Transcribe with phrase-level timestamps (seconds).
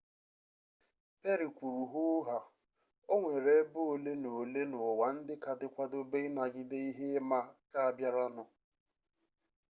[1.21, 2.49] perry kwuru hoo haa
[3.13, 7.79] o nwere ebe ole na ole n'ụwa ndị ka dị kwadobe ịnagide ihe ịma aka
[7.87, 8.43] a bịaranụ